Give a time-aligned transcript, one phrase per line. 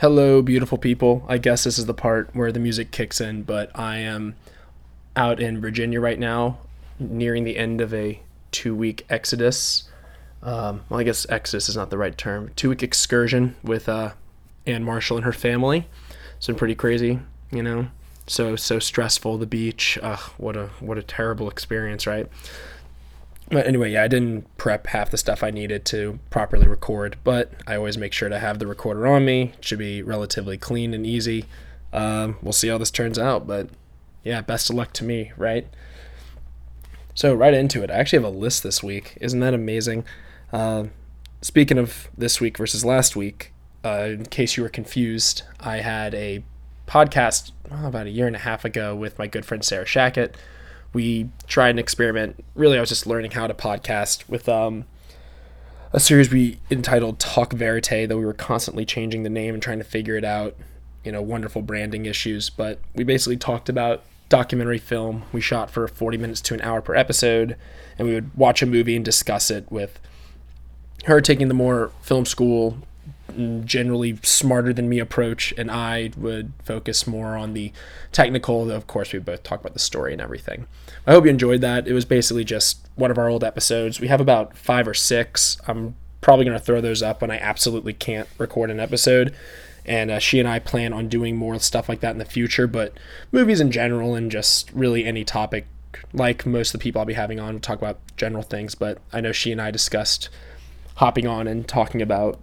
[0.00, 1.24] Hello, beautiful people.
[1.26, 4.36] I guess this is the part where the music kicks in, but I am
[5.16, 6.58] out in Virginia right now,
[7.00, 8.20] nearing the end of a
[8.52, 9.88] two week exodus.
[10.40, 12.52] Um, well, I guess exodus is not the right term.
[12.54, 14.12] Two week excursion with uh,
[14.66, 15.88] Anne Marshall and her family.
[16.36, 17.18] It's been pretty crazy,
[17.50, 17.88] you know.
[18.28, 19.38] So so stressful.
[19.38, 19.98] The beach.
[20.00, 22.28] Ugh, what a what a terrible experience, right?
[23.50, 27.52] But anyway, yeah, I didn't prep half the stuff I needed to properly record, but
[27.66, 29.54] I always make sure to have the recorder on me.
[29.56, 31.46] It should be relatively clean and easy.
[31.92, 33.70] Um, we'll see how this turns out, but
[34.22, 35.66] yeah, best of luck to me, right?
[37.14, 37.90] So, right into it.
[37.90, 39.16] I actually have a list this week.
[39.20, 40.04] Isn't that amazing?
[40.52, 40.84] Uh,
[41.40, 43.52] speaking of this week versus last week,
[43.84, 46.44] uh, in case you were confused, I had a
[46.86, 50.34] podcast oh, about a year and a half ago with my good friend Sarah Shackett
[50.92, 52.44] we tried an experiment.
[52.54, 54.84] Really, I was just learning how to podcast with um,
[55.92, 59.78] a series we entitled Talk Verite, though we were constantly changing the name and trying
[59.78, 60.56] to figure it out.
[61.04, 62.50] You know, wonderful branding issues.
[62.50, 66.82] But we basically talked about documentary film we shot for 40 minutes to an hour
[66.82, 67.56] per episode,
[67.98, 69.98] and we would watch a movie and discuss it with
[71.04, 72.78] her taking the more film school
[73.64, 77.72] generally smarter than me approach, and I would focus more on the
[78.12, 78.70] technical.
[78.70, 80.66] Of course, we both talk about the story and everything.
[81.06, 81.86] I hope you enjoyed that.
[81.86, 84.00] It was basically just one of our old episodes.
[84.00, 85.58] We have about five or six.
[85.66, 89.34] I'm probably going to throw those up when I absolutely can't record an episode.
[89.86, 92.66] And uh, she and I plan on doing more stuff like that in the future,
[92.66, 92.92] but
[93.32, 95.66] movies in general and just really any topic,
[96.12, 98.74] like most of the people I'll be having on, talk about general things.
[98.74, 100.28] But I know she and I discussed
[100.96, 102.38] hopping on and talking about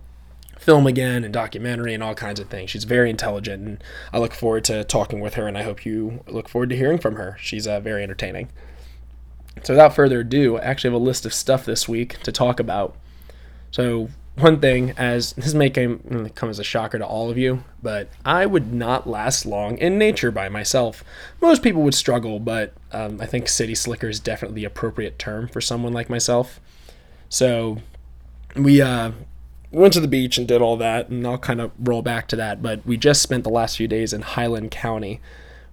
[0.66, 2.71] film again and documentary and all kinds of things.
[2.71, 6.23] She's very intelligent, and I look forward to talking with her, and I hope you
[6.27, 7.38] look forward to hearing from her.
[7.39, 8.49] She's uh, very entertaining.
[9.63, 12.59] So, without further ado, I actually have a list of stuff this week to talk
[12.59, 12.95] about.
[13.69, 18.09] So, one thing, as this may come, as a shocker to all of you, but
[18.25, 21.03] I would not last long in nature by myself.
[21.41, 25.47] Most people would struggle, but um, I think city slicker is definitely the appropriate term
[25.47, 26.59] for someone like myself.
[27.30, 27.77] So,
[28.55, 29.11] we uh,
[29.75, 32.30] we went to the beach and did all that, and I'll kind of roll back
[32.30, 32.61] to that.
[32.61, 35.19] But we just spent the last few days in Highland County,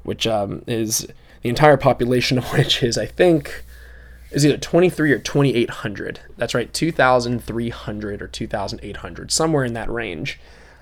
[0.02, 1.06] which um, is
[1.42, 3.64] the entire population of which is, I think,
[4.32, 6.18] is either 23 or 2,800.
[6.36, 10.40] That's right, 2,300 or 2,800, somewhere in that range.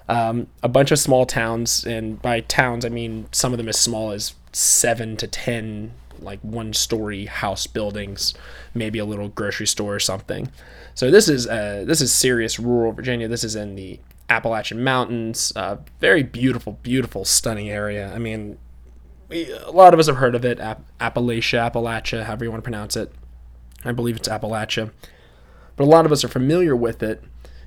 [0.08, 3.78] Um, a bunch of small towns, and by towns I mean some of them as
[3.78, 8.34] small as seven to ten, like one story house buildings,
[8.74, 10.50] maybe a little grocery store or something.
[10.94, 13.28] So this is uh, this is serious rural Virginia.
[13.28, 15.52] This is in the Appalachian Mountains.
[15.56, 18.12] Uh, very beautiful, beautiful, stunning area.
[18.14, 18.58] I mean,
[19.28, 20.60] we, a lot of us have heard of it.
[20.60, 23.12] App- Appalachia, Appalachia, however you want to pronounce it.
[23.84, 24.90] I believe it's Appalachia.
[25.76, 27.24] But a lot of us are familiar with it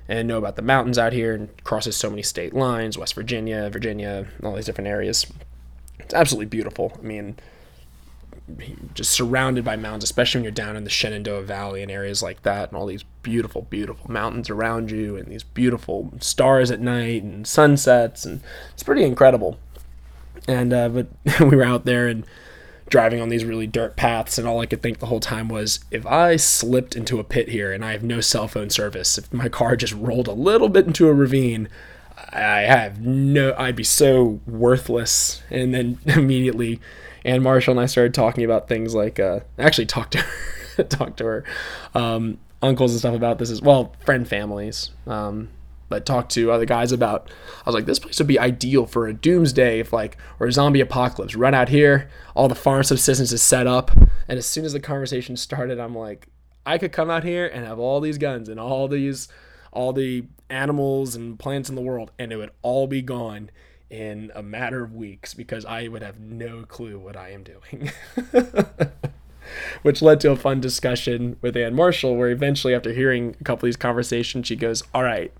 [0.08, 3.68] and know about the mountains out here and crosses so many state lines West Virginia,
[3.70, 5.26] Virginia, all these different areas.
[5.98, 6.92] It's absolutely beautiful.
[6.98, 7.36] I mean,
[8.94, 12.42] just surrounded by mountains, especially when you're down in the Shenandoah Valley and areas like
[12.42, 17.22] that, and all these beautiful, beautiful mountains around you, and these beautiful stars at night
[17.22, 18.40] and sunsets, and
[18.72, 19.58] it's pretty incredible.
[20.46, 21.06] And uh, but
[21.40, 22.26] we were out there and
[22.90, 25.80] driving on these really dirt paths, and all I could think the whole time was,
[25.90, 29.32] if I slipped into a pit here and I have no cell phone service, if
[29.32, 31.68] my car just rolled a little bit into a ravine,
[32.30, 35.42] I have no, I'd be so worthless.
[35.50, 36.80] And then immediately
[37.24, 41.18] Anne Marshall and I started talking about things like uh, actually talked to her, talked
[41.18, 41.44] to her
[41.94, 44.90] um, uncles and stuff about this as well, friend families.
[45.06, 45.48] Um,
[45.88, 47.30] but talked to other guys about.
[47.60, 50.52] I was like, this place would be ideal for a doomsday if like or a
[50.52, 51.34] zombie apocalypse.
[51.34, 53.90] Run out here, all the farm subsistence is set up,
[54.28, 56.28] and as soon as the conversation started, I'm like,
[56.66, 59.28] I could come out here and have all these guns and all these,
[59.72, 63.50] all the animals and plants in the world, and it would all be gone
[63.94, 67.92] in a matter of weeks because I would have no clue what I am doing.
[69.82, 73.66] Which led to a fun discussion with Anne Marshall, where eventually, after hearing a couple
[73.66, 75.32] of these conversations, she goes, All right,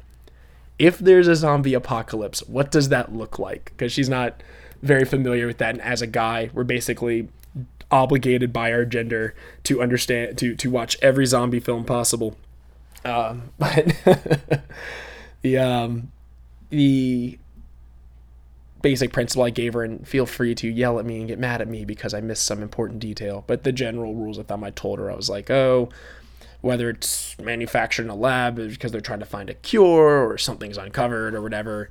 [0.79, 3.73] if there's a zombie apocalypse, what does that look like?
[3.77, 4.41] Because she's not
[4.83, 5.71] very familiar with that.
[5.71, 7.29] And as a guy, we're basically
[7.91, 9.35] obligated by our gender
[9.65, 12.37] to understand, to, to watch every zombie film possible.
[13.05, 13.97] Um, but
[15.43, 16.13] the, um,
[16.71, 17.39] the
[18.85, 21.63] basic principle I gave her, and feel free to yell at me and get mad
[21.63, 23.43] at me because I missed some important detail.
[23.47, 25.89] But the general rules of thumb I told her, I was like, oh,
[26.61, 30.77] whether it's manufactured in a lab because they're trying to find a cure or something's
[30.77, 31.89] uncovered or whatever,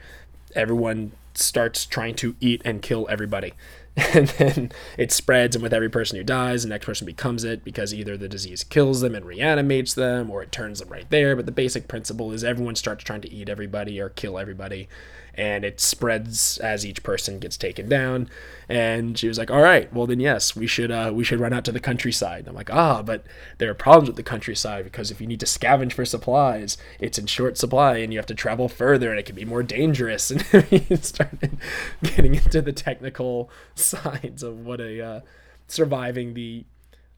[0.55, 3.53] everyone starts trying to eat and kill everybody.
[4.13, 7.63] and then it spreads and with every person who dies the next person becomes it
[7.63, 11.35] because either the disease kills them and reanimates them or it turns them right there
[11.35, 14.89] but the basic principle is everyone starts trying to eat everybody or kill everybody
[15.35, 18.29] and it spreads as each person gets taken down.
[18.69, 21.53] And she was like all right well then yes we should uh, we should run
[21.53, 22.39] out to the countryside.
[22.39, 23.25] And i'm like ah but
[23.57, 27.17] there are problems with the countryside because if you need to scavenge for supplies it's
[27.17, 30.31] in short supply and you have to travel further and it can be more dangerous.
[30.53, 31.57] And he started
[32.03, 35.19] getting into the technical sides of what a uh,
[35.67, 36.65] surviving the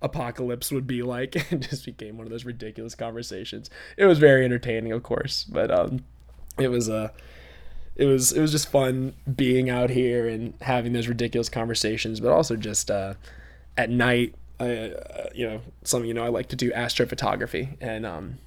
[0.02, 1.36] apocalypse would be like.
[1.52, 3.70] And just became one of those ridiculous conversations.
[3.98, 6.04] It was very entertaining of course but um
[6.58, 7.08] it was a uh,
[7.96, 12.32] it was it was just fun being out here and having those ridiculous conversations, but
[12.32, 13.16] also just uh,
[13.78, 14.36] at night.
[14.58, 18.38] I, uh, you know, some you know I like to do astrophotography and um,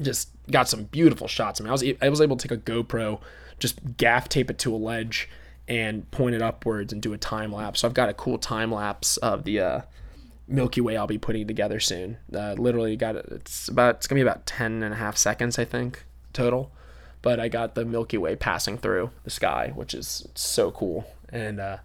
[0.00, 1.60] just got some beautiful shots.
[1.60, 3.20] I mean, I was I was able to take a GoPro,
[3.58, 5.28] just gaff tape it to a ledge
[5.68, 7.80] and point it upwards and do a time lapse.
[7.80, 9.80] So I've got a cool time lapse of the uh,
[10.48, 12.18] Milky Way I'll be putting together soon.
[12.34, 13.26] Uh, literally got it.
[13.30, 16.72] It's about it's gonna be about 10 and a half seconds I think total
[17.22, 21.06] but I got the Milky Way passing through the sky, which is so cool.
[21.30, 21.78] And uh,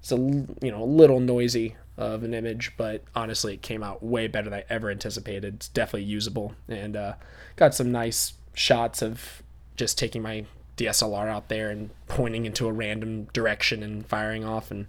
[0.00, 4.02] it's a you know a little noisy of an image, but honestly, it came out
[4.02, 5.54] way better than I ever anticipated.
[5.54, 7.14] It's definitely usable, and uh,
[7.56, 9.42] got some nice shots of
[9.76, 10.44] just taking my
[10.76, 14.86] DSLR out there and pointing into a random direction and firing off, and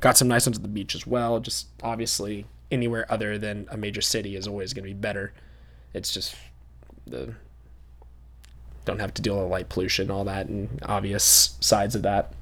[0.00, 1.38] got some nice ones at the beach as well.
[1.40, 5.32] Just obviously anywhere other than a major city is always going to be better.
[5.92, 6.34] It's just
[7.06, 7.34] the
[8.84, 12.32] don't have to deal with light pollution, all that, and obvious sides of that.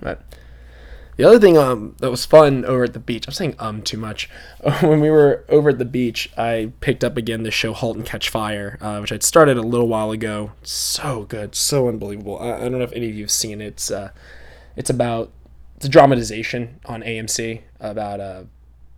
[0.00, 0.22] But
[1.16, 3.98] the other thing um, that was fun over at the beach, I'm saying um too
[3.98, 4.30] much.
[4.80, 8.06] when we were over at the beach, I picked up again the show *Halt and
[8.06, 10.52] Catch Fire*, uh, which I'd started a little while ago.
[10.62, 12.38] So good, so unbelievable.
[12.38, 13.66] I, I don't know if any of you have seen it.
[13.66, 14.10] It's uh,
[14.76, 15.30] it's about
[15.76, 18.44] it's a dramatization on AMC about uh,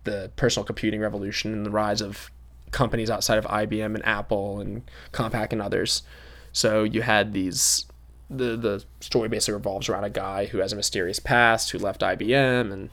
[0.05, 2.31] the personal computing revolution and the rise of
[2.71, 6.03] companies outside of IBM and Apple and Compaq and others.
[6.55, 7.85] So you had these
[8.29, 11.99] the the story basically revolves around a guy who has a mysterious past who left
[11.99, 12.89] IBM and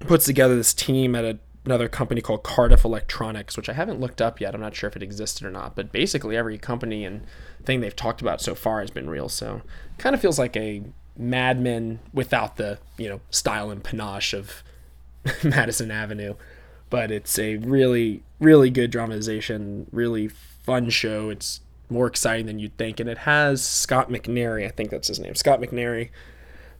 [0.00, 4.22] puts together this team at a, another company called Cardiff Electronics, which I haven't looked
[4.22, 4.54] up yet.
[4.54, 7.26] I'm not sure if it existed or not, but basically every company and
[7.62, 9.28] thing they've talked about so far has been real.
[9.28, 9.60] So
[9.98, 10.82] kind of feels like a
[11.18, 14.62] Mad Men without the you know style and panache of
[15.44, 16.36] Madison Avenue,
[16.88, 21.28] but it's a really really good dramatization, really fun show.
[21.28, 23.00] It's more exciting than you'd think.
[23.00, 26.10] And it has Scott McNairy, I think that's his name, Scott McNairy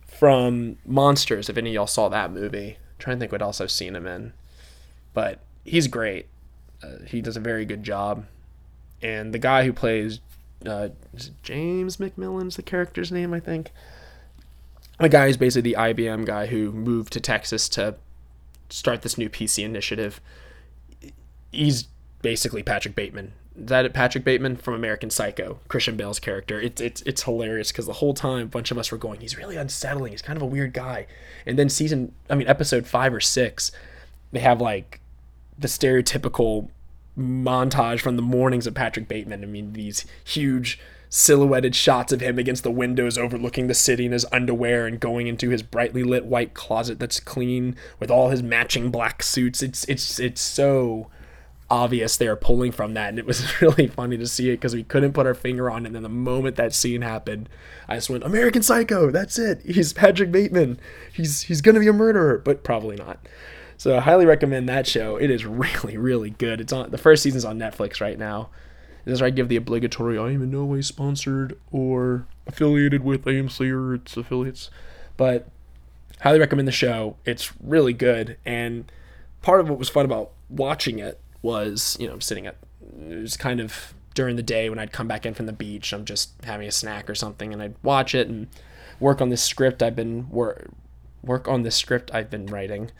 [0.06, 1.48] from Monsters.
[1.48, 3.94] If any of y'all saw that movie, I'm trying to think what else I've seen
[3.94, 4.32] him in,
[5.14, 6.26] but he's great.
[6.82, 8.26] Uh, he does a very good job.
[9.02, 10.20] And the guy who plays
[10.64, 10.88] uh,
[11.42, 13.72] James McMillan's the character's name, I think.
[14.98, 17.96] The guy is basically the IBM guy who moved to Texas to
[18.70, 20.20] start this new PC initiative.
[21.52, 21.84] He's
[22.22, 26.60] basically Patrick Bateman that Patrick Bateman from American Psycho, Christian Bale's character.
[26.60, 29.36] It's it's it's hilarious because the whole time a bunch of us were going, he's
[29.36, 30.12] really unsettling.
[30.12, 31.06] He's kind of a weird guy.
[31.46, 33.72] And then season, I mean, episode five or six,
[34.32, 35.00] they have like
[35.58, 36.68] the stereotypical
[37.18, 39.42] montage from the mornings of Patrick Bateman.
[39.42, 44.12] I mean, these huge silhouetted shots of him against the windows overlooking the city in
[44.12, 48.42] his underwear and going into his brightly lit white closet that's clean with all his
[48.42, 49.62] matching black suits.
[49.62, 51.08] It's it's it's so
[51.68, 54.74] obvious they are pulling from that and it was really funny to see it because
[54.74, 57.48] we couldn't put our finger on it and then the moment that scene happened
[57.88, 59.62] i just went american psycho that's it.
[59.64, 60.78] He's patrick bateman.
[61.12, 62.38] He's he's gonna be a murderer.
[62.38, 63.18] But probably not.
[63.78, 65.16] So i highly recommend that show.
[65.16, 66.60] It is really really good.
[66.60, 68.50] It's on the first season's on netflix right now.
[69.04, 73.04] This is where i give the obligatory i am in no way sponsored or affiliated
[73.04, 74.70] with amc or its affiliates.
[75.16, 75.48] But
[76.20, 77.16] highly recommend the show.
[77.24, 78.90] It's really good and
[79.42, 82.56] part of what was fun about watching it was, you know, sitting at,
[83.08, 85.92] it was kind of during the day when I'd come back in from the beach.
[85.92, 88.48] I'm just having a snack or something, and I'd watch it and
[88.98, 90.70] work on this script I've been work
[91.22, 92.90] work on this script I've been writing,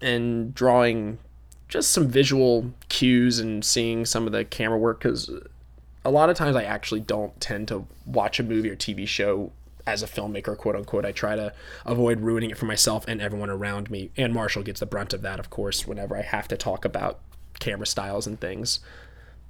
[0.00, 1.18] and drawing
[1.68, 5.30] just some visual cues and seeing some of the camera work because
[6.04, 9.52] a lot of times I actually don't tend to watch a movie or TV show
[9.86, 11.04] as a filmmaker, quote unquote.
[11.04, 11.52] I try to
[11.84, 14.10] avoid ruining it for myself and everyone around me.
[14.16, 17.20] Anne Marshall gets the brunt of that, of course, whenever I have to talk about
[17.58, 18.80] camera styles and things.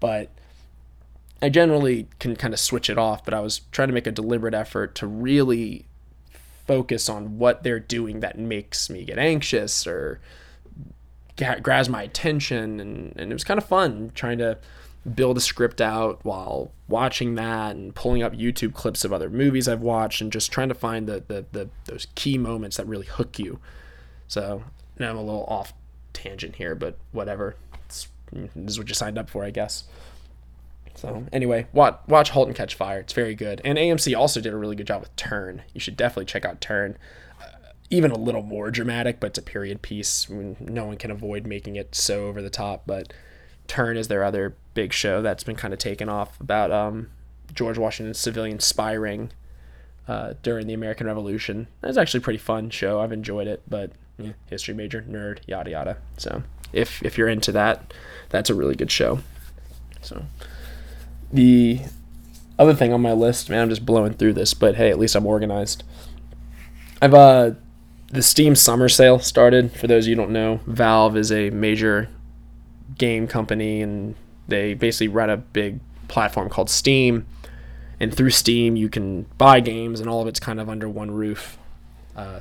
[0.00, 0.30] But
[1.40, 4.12] I generally can kind of switch it off, but I was trying to make a
[4.12, 5.86] deliberate effort to really
[6.66, 10.20] focus on what they're doing that makes me get anxious or
[11.62, 12.80] grabs my attention.
[12.80, 14.58] And, and it was kind of fun trying to
[15.14, 19.66] build a script out while watching that and pulling up YouTube clips of other movies
[19.66, 23.06] I've watched and just trying to find the, the, the those key moments that really
[23.06, 23.58] hook you.
[24.28, 24.62] So
[24.98, 25.72] now I'm a little off
[26.12, 27.56] tangent here, but whatever.
[27.86, 29.84] It's, this is what you signed up for, I guess.
[30.94, 33.00] So anyway, watch watch *Halt and Catch Fire*.
[33.00, 35.62] It's very good, and AMC also did a really good job with *Turn*.
[35.72, 36.98] You should definitely check out *Turn*.
[37.40, 37.46] Uh,
[37.90, 40.28] even a little more dramatic, but it's a period piece.
[40.28, 43.12] no one can avoid making it so over the top, but
[43.72, 47.08] Turn is their other big show that's been kind of taken off about um,
[47.54, 49.30] George Washington's civilian spy ring
[50.06, 51.68] uh, during the American Revolution.
[51.82, 53.00] It's actually a pretty fun show.
[53.00, 55.96] I've enjoyed it, but yeah, history major, nerd, yada yada.
[56.18, 56.42] So
[56.74, 57.94] if if you're into that,
[58.28, 59.20] that's a really good show.
[60.02, 60.22] So
[61.32, 61.80] the
[62.58, 65.14] other thing on my list, man, I'm just blowing through this, but hey, at least
[65.14, 65.82] I'm organized.
[67.00, 67.52] I've uh
[68.08, 69.72] the Steam summer sale started.
[69.72, 72.10] For those you don't know, Valve is a major
[72.98, 74.14] game company and
[74.48, 77.26] they basically run a big platform called Steam.
[78.00, 81.12] And through Steam, you can buy games, and all of it's kind of under one
[81.12, 81.56] roof.
[82.16, 82.40] Uh,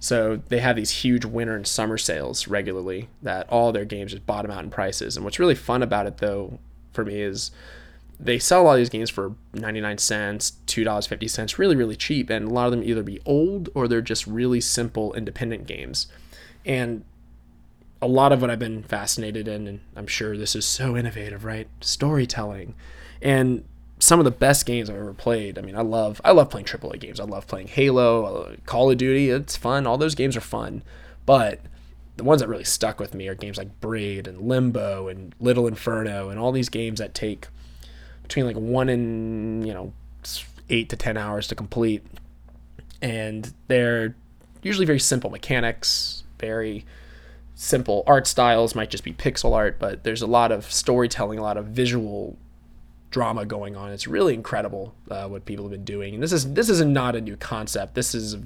[0.00, 4.26] so they have these huge winter and summer sales regularly that all their games just
[4.26, 5.16] bottom out in prices.
[5.16, 6.58] And what's really fun about it, though,
[6.92, 7.52] for me, is
[8.18, 12.28] they sell a lot of these games for 99 cents, $2.50, really, really cheap.
[12.28, 16.06] And a lot of them either be old or they're just really simple independent games.
[16.66, 17.04] And
[18.02, 21.44] a lot of what I've been fascinated in, and I'm sure this is so innovative,
[21.44, 21.68] right?
[21.80, 22.74] Storytelling.
[23.20, 23.64] And
[23.98, 25.58] some of the best games I've ever played.
[25.58, 27.20] I mean, I love I love playing AAA games.
[27.20, 29.30] I love playing Halo, Call of Duty.
[29.30, 29.86] It's fun.
[29.86, 30.82] All those games are fun.
[31.26, 31.60] But
[32.16, 35.66] the ones that really stuck with me are games like Braid and Limbo and Little
[35.66, 37.48] Inferno and all these games that take
[38.22, 39.92] between like one and you know
[40.70, 42.04] eight to ten hours to complete,
[43.02, 44.14] and they're
[44.62, 46.86] usually very simple mechanics, very
[47.60, 51.42] simple art styles might just be pixel art, but there's a lot of storytelling, a
[51.42, 52.38] lot of visual
[53.10, 53.92] drama going on.
[53.92, 56.14] It's really incredible uh, what people have been doing.
[56.14, 57.94] And this is this is not a new concept.
[57.94, 58.36] This is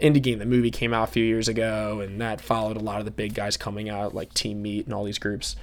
[0.00, 0.40] indie game.
[0.40, 3.12] The movie came out a few years ago, and that followed a lot of the
[3.12, 5.54] big guys coming out, like Team Meat and all these groups.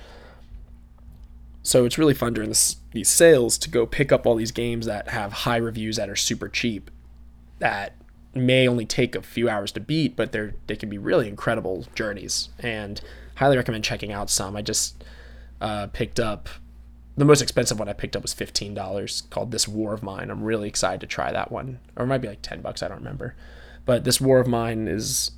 [1.64, 4.86] So it's really fun during this, these sales to go pick up all these games
[4.86, 6.90] that have high reviews that are super cheap,
[7.60, 7.97] that
[8.46, 11.86] may only take a few hours to beat, but they're they can be really incredible
[11.96, 12.50] journeys.
[12.60, 13.02] And
[13.36, 14.56] highly recommend checking out some.
[14.56, 15.04] I just
[15.62, 16.50] uh, picked up
[17.18, 20.30] the most expensive one I picked up was fifteen dollars, called This War of Mine.
[20.30, 22.84] I'm really excited to try that one, or it might be like ten bucks.
[22.84, 23.36] I don't remember,
[23.86, 25.32] but This War of Mine is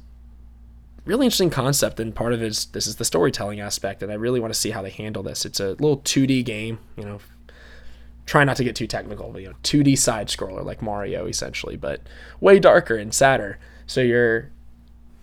[1.06, 4.15] really interesting concept, and part of it is this is the storytelling aspect, and I
[4.15, 5.46] really want to see how they handle this.
[5.46, 7.20] It's a little 2D game, you know,
[8.30, 11.76] try not to get too technical, but you know, 2D side scroller like Mario essentially,
[11.76, 12.00] but
[12.40, 13.58] way darker and sadder.
[13.88, 14.52] So you're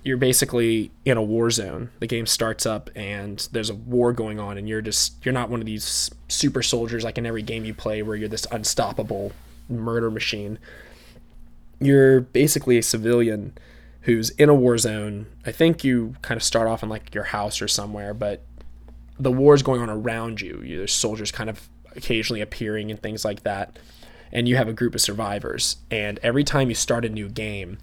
[0.03, 1.91] you're basically in a war zone.
[2.01, 5.51] The game starts up and there's a war going on and you're just you're not
[5.51, 9.31] one of these super soldiers like in every game you play where you're this unstoppable
[9.69, 10.59] murder machine.
[11.79, 13.57] You're basically a civilian
[14.01, 15.27] who's in a war zone.
[15.45, 18.43] I think you kind of start off in like your house or somewhere, but
[19.17, 20.65] the war is going on around you.
[20.67, 23.79] There's soldiers kind of occasionally appearing and things like that.
[24.33, 25.77] And you have a group of survivors.
[25.91, 27.79] And every time you start a new game,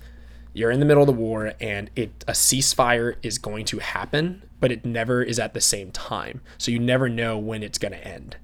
[0.54, 4.44] you're in the middle of the war and it a ceasefire is going to happen,
[4.60, 6.42] but it never is at the same time.
[6.58, 8.38] So you never know when it's going to end.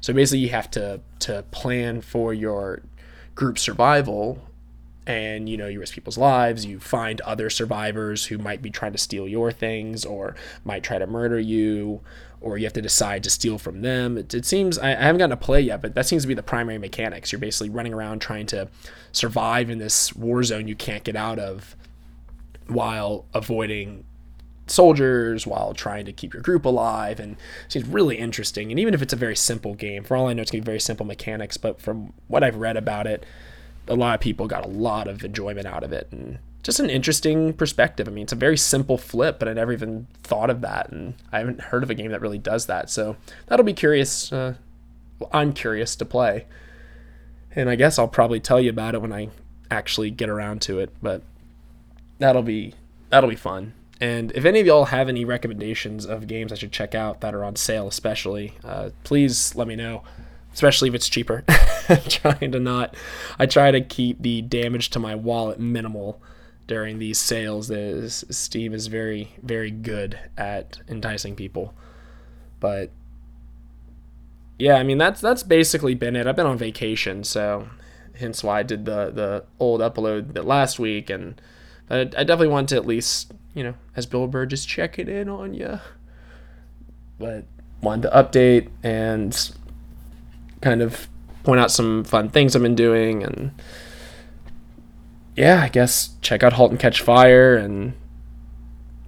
[0.00, 2.82] So basically you have to to plan for your
[3.34, 4.40] group survival
[5.06, 8.92] and you know you risk people's lives you find other survivors who might be trying
[8.92, 12.00] to steal your things or might try to murder you
[12.40, 14.18] or you have to decide to steal from them.
[14.18, 16.34] It, it seems I, I, haven't gotten to play yet, but that seems to be
[16.34, 17.32] the primary mechanics.
[17.32, 18.68] You're basically running around trying to
[19.12, 21.76] survive in this war zone you can't get out of,
[22.66, 24.04] while avoiding
[24.66, 27.32] soldiers, while trying to keep your group alive, and
[27.66, 28.70] it seems really interesting.
[28.70, 30.66] And even if it's a very simple game, for all I know, it's gonna be
[30.66, 31.56] very simple mechanics.
[31.56, 33.24] But from what I've read about it,
[33.88, 36.90] a lot of people got a lot of enjoyment out of it, and just an
[36.90, 38.08] interesting perspective.
[38.08, 41.14] I mean, it's a very simple flip, but I never even thought of that, and
[41.30, 42.90] I haven't heard of a game that really does that.
[42.90, 44.32] So that'll be curious.
[44.32, 44.54] Uh,
[45.20, 46.46] well, I'm curious to play,
[47.54, 49.28] and I guess I'll probably tell you about it when I
[49.70, 50.90] actually get around to it.
[51.00, 51.22] But
[52.18, 52.74] that'll be
[53.10, 53.72] that'll be fun.
[54.00, 57.32] And if any of y'all have any recommendations of games I should check out that
[57.32, 60.02] are on sale, especially, uh, please let me know.
[60.52, 61.44] Especially if it's cheaper.
[62.08, 62.96] trying to not,
[63.38, 66.20] I try to keep the damage to my wallet minimal
[66.66, 67.68] during these sales.
[67.68, 71.74] The Steam is very very good at enticing people,
[72.60, 72.90] but
[74.58, 76.26] yeah, I mean that's that's basically been it.
[76.26, 77.68] I've been on vacation, so
[78.18, 81.40] hence why I did the the old upload last week, and
[81.90, 85.28] I, I definitely want to at least you know as Bill Burr just checking in
[85.28, 85.80] on you,
[87.18, 87.44] but
[87.82, 89.52] wanted to update and
[90.62, 91.08] kind of
[91.44, 93.52] point out some fun things I've been doing and
[95.36, 97.94] yeah, I guess check out Halt and Catch Fire and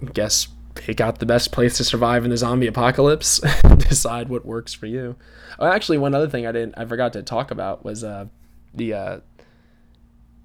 [0.01, 3.39] I guess pick out the best place to survive in the zombie apocalypse
[3.77, 5.15] decide what works for you.
[5.57, 8.27] Oh, actually, one other thing I didn't I forgot to talk about was uh,
[8.73, 9.19] the uh,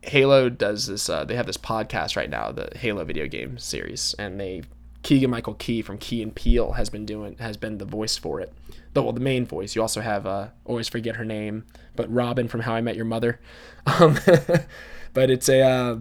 [0.02, 1.08] Halo does this.
[1.08, 4.62] Uh, they have this podcast right now, the Halo video game series, and they
[5.04, 8.40] Keegan Michael Key from Key and Peele has been doing has been the voice for
[8.40, 8.52] it.
[8.94, 9.76] The well, the main voice.
[9.76, 13.04] You also have uh, always forget her name, but Robin from How I Met Your
[13.04, 13.38] Mother.
[13.86, 14.18] Um,
[15.12, 15.98] but it's a uh,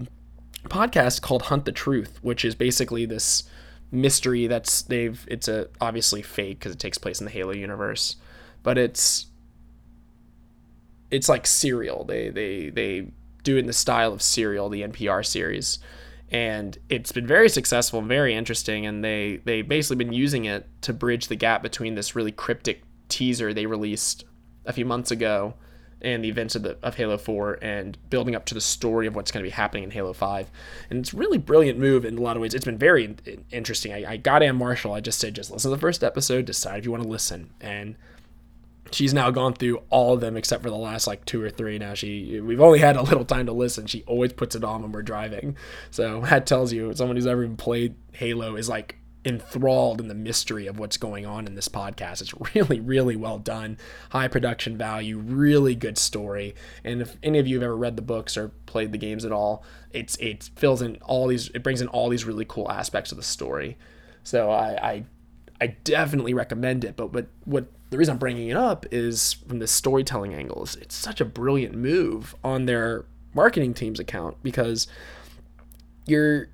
[0.69, 3.43] podcast called Hunt the Truth, which is basically this
[3.91, 8.15] mystery that's they've it's a obviously fake because it takes place in the Halo universe,
[8.63, 9.25] but it's
[11.12, 12.05] it's like Serial.
[12.05, 13.07] They they they
[13.43, 15.79] do it in the style of Serial, the NPR series,
[16.34, 18.86] and it's been very successful and very interesting.
[18.86, 22.82] And they they basically been using it to bridge the gap between this really cryptic
[23.08, 24.25] teaser they released
[24.66, 25.54] a few months ago
[26.02, 29.16] and the events of the of Halo 4 and building up to the story of
[29.16, 30.50] what's going to be happening in Halo 5.
[30.90, 32.56] And it's really brilliant move in a lot of ways.
[32.56, 33.16] It's been very
[33.52, 33.94] interesting.
[33.94, 34.94] I, I got Anne Marshall.
[34.94, 37.52] I just said, just listen to the first episode, decide if you want to listen.
[37.62, 37.96] And
[38.92, 41.78] she's now gone through all of them except for the last like two or three
[41.78, 44.82] now she we've only had a little time to listen she always puts it on
[44.82, 45.56] when we're driving
[45.90, 50.16] so that tells you someone who's ever even played halo is like enthralled in the
[50.16, 52.22] mystery of what's going on in this podcast.
[52.22, 53.78] It's really, really well done.
[54.10, 56.56] High production value, really good story.
[56.84, 59.32] And if any of you have ever read the books or played the games at
[59.32, 63.12] all, it's it fills in all these it brings in all these really cool aspects
[63.12, 63.78] of the story.
[64.24, 65.06] So I I,
[65.62, 66.96] I definitely recommend it.
[66.96, 70.75] But but what the reason I'm bringing it up is from the storytelling angles.
[70.77, 74.88] It's such a brilliant move on their marketing team's account because
[76.07, 76.47] you're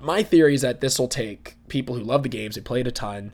[0.00, 2.90] my theory is that this will take people who love the games, who played a
[2.90, 3.32] ton,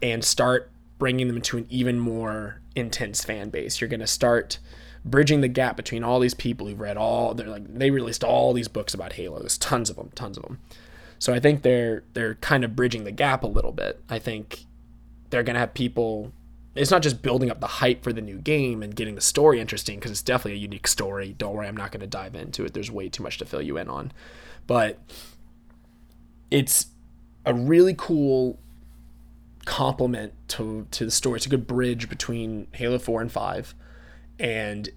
[0.00, 3.78] and start bringing them to an even more intense fan base.
[3.78, 4.58] You're going to start
[5.04, 8.54] bridging the gap between all these people who've read all they're like they released all
[8.54, 9.38] these books about Halo.
[9.38, 10.60] There's tons of them, tons of them.
[11.18, 14.02] So I think they're they're kind of bridging the gap a little bit.
[14.08, 14.64] I think
[15.28, 16.32] they're going to have people
[16.78, 19.60] it's not just building up the hype for the new game and getting the story
[19.60, 21.34] interesting because it's definitely a unique story.
[21.36, 22.74] Don't worry, I'm not going to dive into it.
[22.74, 24.12] There's way too much to fill you in on.
[24.66, 24.98] But
[26.50, 26.86] it's
[27.44, 28.58] a really cool
[29.64, 31.36] complement to to the story.
[31.36, 33.74] It's a good bridge between Halo 4 and 5
[34.38, 34.88] and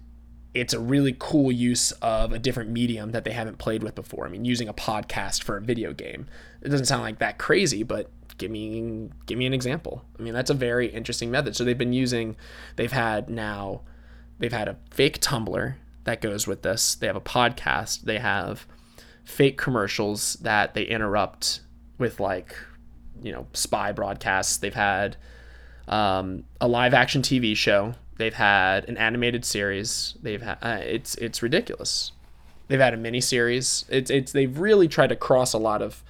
[0.52, 4.26] it's a really cool use of a different medium that they haven't played with before.
[4.26, 6.26] I mean, using a podcast for a video game.
[6.60, 10.02] It doesn't sound like that crazy, but give me give me an example.
[10.18, 11.54] I mean, that's a very interesting method.
[11.54, 12.34] So they've been using
[12.74, 13.82] they've had now
[14.40, 15.74] they've had a fake Tumblr
[16.04, 16.96] that goes with this.
[16.96, 18.02] They have a podcast.
[18.02, 18.66] They have
[19.24, 21.60] fake commercials that they interrupt
[21.98, 22.56] with like
[23.22, 25.16] you know spy broadcasts they've had
[25.86, 31.14] um, a live action tv show they've had an animated series they've had uh, it's
[31.16, 32.12] it's ridiculous
[32.66, 36.02] they've had a mini series it's it's they've really tried to cross a lot of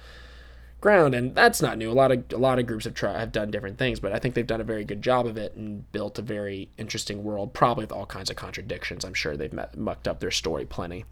[0.81, 3.31] ground and that's not new a lot of a lot of groups have tried have
[3.31, 5.89] done different things but i think they've done a very good job of it and
[5.91, 9.77] built a very interesting world probably with all kinds of contradictions i'm sure they've met,
[9.77, 11.05] mucked up their story plenty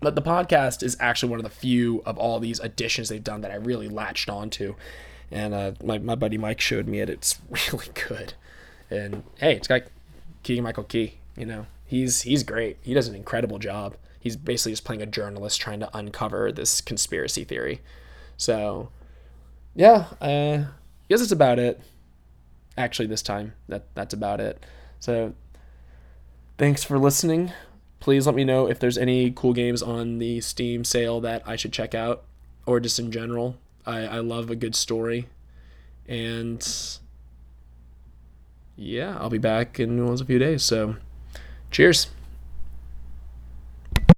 [0.00, 3.40] but the podcast is actually one of the few of all these additions they've done
[3.40, 4.74] that I really latched onto.
[5.30, 7.10] And uh, my, my buddy Mike showed me it.
[7.10, 7.40] It's
[7.70, 8.34] really good.
[8.90, 9.82] And hey, it's got
[10.42, 11.18] Keegan Michael Key.
[11.36, 12.78] You know, he's he's great.
[12.80, 13.96] He does an incredible job.
[14.20, 17.80] He's basically just playing a journalist trying to uncover this conspiracy theory.
[18.36, 18.90] So,
[19.78, 20.66] yeah, I
[21.08, 21.80] guess that's about it.
[22.76, 24.64] Actually, this time that that's about it.
[25.00, 25.32] So,
[26.58, 27.52] thanks for listening
[28.00, 31.56] please let me know if there's any cool games on the Steam sale that I
[31.56, 32.24] should check out
[32.66, 33.56] or just in general.
[33.86, 35.26] I, I love a good story.
[36.06, 36.66] And
[38.76, 40.62] yeah, I'll be back in a few days.
[40.62, 40.96] So
[41.70, 42.08] cheers.